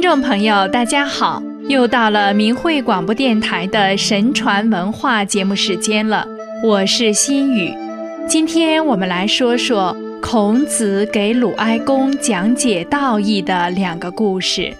[0.00, 1.42] 听众朋友，大家好！
[1.68, 6.26] 又到了明慧广播电台的神传文化节目时间了，
[6.64, 7.70] 我是心雨。
[8.26, 14.72] 今天我们来说说孔子给鲁哀公讲解道义的两个故事。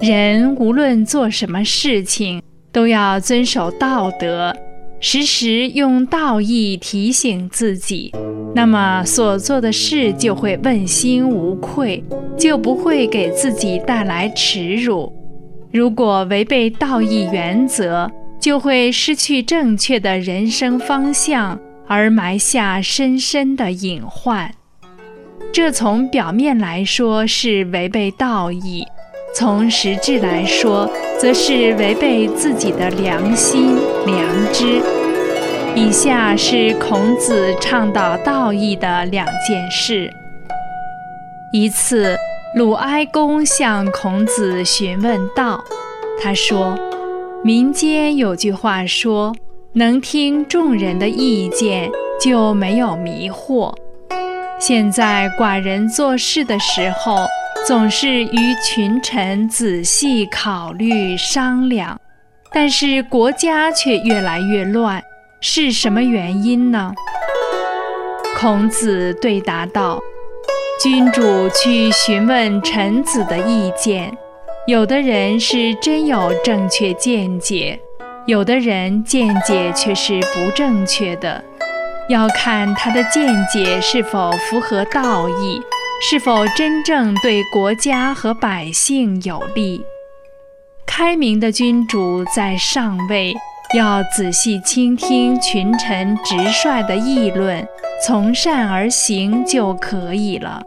[0.00, 4.56] 人无论做什么事情，都要遵守道德。
[5.00, 8.12] 时时用道义提醒自己，
[8.54, 12.02] 那么所做的事就会问心无愧，
[12.36, 15.12] 就不会给自己带来耻辱。
[15.72, 24.52] 如果违背道义原则，就会失去正确的人生方向，而埋下深深的隐患。
[25.52, 28.84] 这从表面来说是违背道义，
[29.38, 34.82] 从实质来说，则是违背自己的良心、良知。
[35.76, 40.10] 以下是孔子倡导道义的两件事。
[41.52, 42.16] 一次，
[42.56, 45.62] 鲁哀公向孔子询问道，
[46.20, 46.76] 他说
[47.44, 49.32] ：“民间有句话说，
[49.74, 51.88] 能听众人的意见，
[52.20, 53.72] 就没有迷惑。
[54.58, 57.24] 现在寡人做事的时候，
[57.66, 62.00] 总是与群臣仔细考虑商量，
[62.52, 65.02] 但是国家却越来越乱。”
[65.40, 66.92] 是什么原因呢？
[68.36, 70.00] 孔子对答道
[70.82, 74.12] ：“君主去询问臣子的意见，
[74.66, 77.78] 有的人是真有正确见解，
[78.26, 81.44] 有的人见解却是不正确的。
[82.08, 85.62] 要看他的见解是否符合道义，
[86.00, 89.82] 是否真正对国家和百姓有利。
[90.86, 93.34] 开明的君主在上位。”
[93.76, 97.68] 要仔细倾听群臣直率的议论，
[98.02, 100.62] 从善而行就可以了。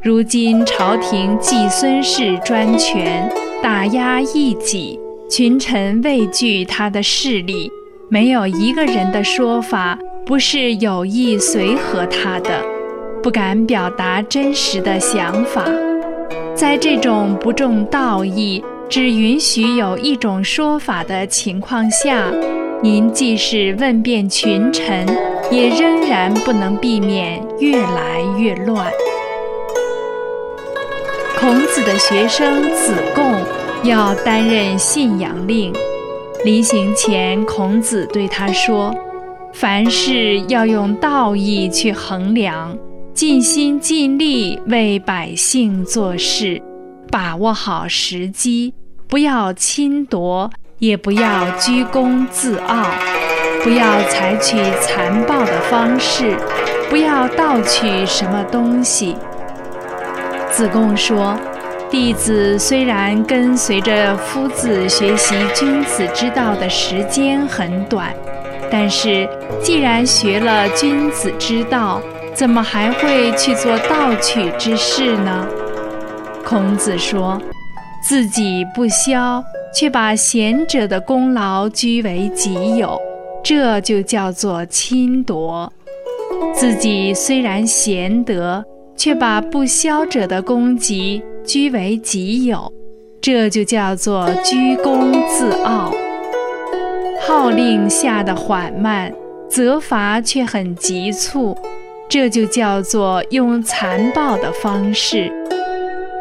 [0.00, 3.30] 如今朝廷季孙氏专权，
[3.62, 4.98] 打压异己，
[5.30, 7.70] 群臣畏惧他的势力，
[8.08, 12.64] 没有一个人的说法不是有意随和他的，
[13.26, 15.64] 不敢表达真实的想法。
[16.54, 18.62] 在这种不重道义。
[18.88, 22.30] 只允许有一种说法的情况下，
[22.80, 25.04] 您即使问遍群臣，
[25.50, 28.88] 也仍然不能避免越来越乱。
[31.36, 33.24] 孔子的学生子贡
[33.82, 35.72] 要担任信阳令，
[36.44, 38.94] 临行前，孔子对他说
[39.52, 42.78] ：“凡事要用道义去衡量，
[43.16, 46.60] 尽心尽力为百姓做事。”
[47.10, 48.74] 把握好时机，
[49.08, 52.84] 不要侵夺，也不要居功自傲，
[53.62, 56.36] 不要采取残暴的方式，
[56.90, 59.16] 不要盗取什么东西。
[60.50, 61.34] 子贡说
[61.88, 68.14] ：“弟子虽然跟随着夫子学习君子之道的时间很短，
[68.70, 69.26] 但是
[69.62, 72.02] 既然学了君子之道，
[72.36, 75.48] 怎么还会去做盗取之事呢？”
[76.44, 77.40] 孔子说
[78.06, 79.42] ：“自己不肖，
[79.74, 83.00] 却把贤者的功劳居为己有，
[83.42, 85.68] 这就叫做侵夺；
[86.54, 88.62] 自己虽然贤德，
[88.96, 92.70] 却把不肖者的功绩居为己有，
[93.20, 95.92] 这就叫做居功自傲。
[97.26, 99.12] 号令下的缓慢，
[99.50, 101.56] 责罚却很急促，
[102.08, 105.32] 这就叫做用残暴的方式。”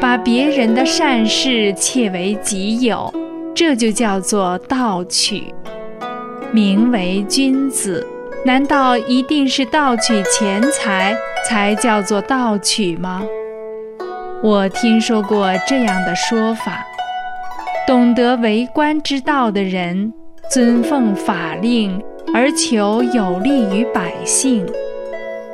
[0.00, 3.12] 把别人的善事窃为己有，
[3.52, 5.52] 这就叫做盗取。
[6.52, 8.06] 名为君子，
[8.44, 11.16] 难道一定是盗取钱财
[11.48, 13.24] 才叫做盗取吗？
[14.40, 16.86] 我听说过这样的说法：
[17.84, 20.12] 懂得为官之道的人，
[20.48, 22.00] 尊奉法令
[22.32, 24.64] 而求有利于百姓；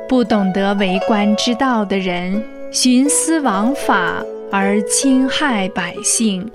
[0.07, 4.23] 不懂得为官之道的人，徇私枉法。
[4.51, 6.49] 而侵害百姓，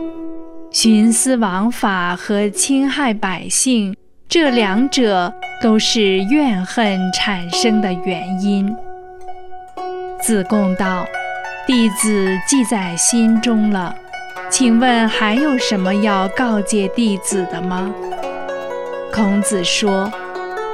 [0.73, 3.95] 徇私枉法和侵害百姓
[4.27, 5.31] 这两者
[5.61, 8.75] 都是怨恨产生的原因。
[10.23, 11.05] 子贡道
[11.67, 13.95] ：“弟子记在心中了，
[14.49, 17.93] 请问还有什么要告诫弟子的吗？”
[19.13, 20.11] 孔子说：“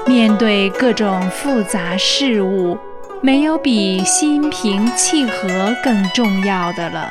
[0.06, 2.79] 面对各种复杂事物。”
[3.23, 7.11] 没有比心平气和更重要的了。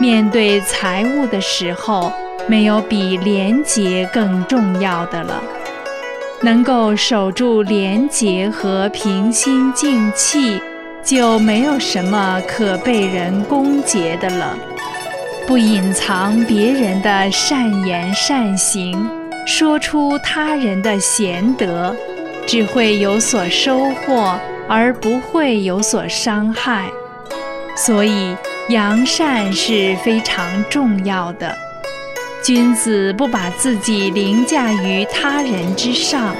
[0.00, 2.12] 面对财物的时候，
[2.48, 5.40] 没有比廉洁更重要的了。
[6.42, 10.60] 能够守住廉洁和平心静气，
[11.04, 14.58] 就没有什么可被人攻讦的了。
[15.46, 19.08] 不隐藏别人的善言善行，
[19.46, 21.94] 说出他人的贤德，
[22.46, 24.38] 只会有所收获，
[24.68, 26.90] 而不会有所伤害。
[27.76, 28.36] 所以，
[28.68, 31.56] 扬善是非常重要的。
[32.42, 36.34] 君子不把自己凌驾于他人之上，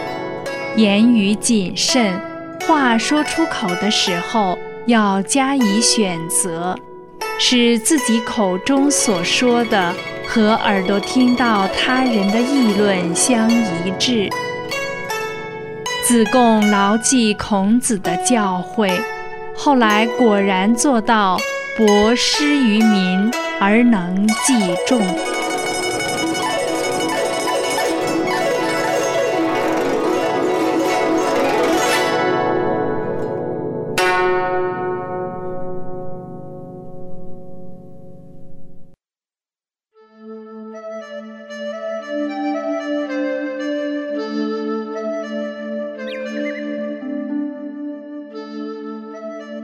[0.76, 2.18] 言语谨慎，
[2.66, 6.74] 话说出口的时候要加以选择，
[7.38, 9.94] 使自己口中所说的
[10.32, 14.30] 和耳朵听到他人的议论相一致。
[16.06, 18.96] 子贡牢记孔子的教诲，
[19.56, 21.36] 后来果然做到
[21.76, 23.28] 博施于民
[23.60, 24.54] 而能济
[24.86, 25.00] 众。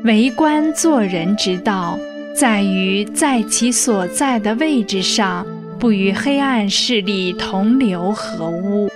[0.06, 1.99] 为官做人之道，
[2.32, 5.44] 在于在其所在的位置上，
[5.81, 8.88] 不与黑暗势力同流合污，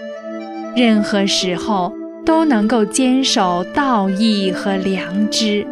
[0.77, 1.93] 任何时候
[2.25, 5.67] 都能够坚守道义和良知。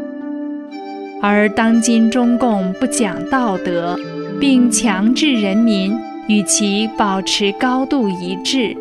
[1.22, 3.96] 而当今中共不讲道德，
[4.40, 5.96] 并强制人民
[6.26, 8.76] 与其保持高度一致，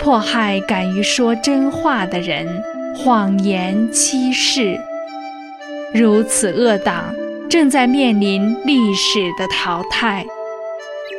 [0.00, 2.44] 迫害敢于说真话的人，
[2.96, 4.76] 谎言欺世。
[5.92, 7.12] 如此恶党
[7.48, 10.24] 正在面临历史的淘汰，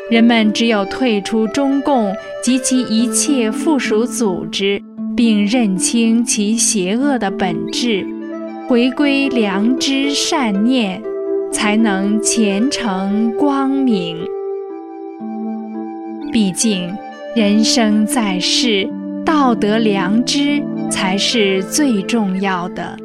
[0.09, 4.81] 人们只有退出中共及其一切附属组织，
[5.13, 8.06] 并认清其邪恶的本质，
[8.69, 11.01] 回归良知善念，
[11.51, 14.25] 才能前程光明。
[16.31, 16.95] 毕竟，
[17.35, 18.89] 人生在世，
[19.25, 22.97] 道德良知才是最重要的。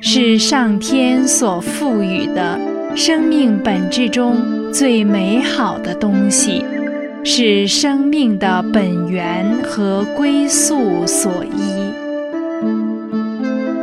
[0.00, 2.58] 是上天所赋予的
[2.94, 6.64] 生命本质中最美好的东西，
[7.24, 11.92] 是生命的本源和归宿所依。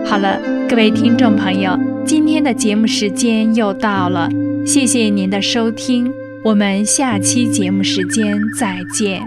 [0.06, 0.40] 好了，
[0.70, 4.30] 各位听众朋友，今天的节目时间又到了，
[4.66, 6.10] 谢谢您的收听，
[6.44, 9.22] 我们下期节目时间再见。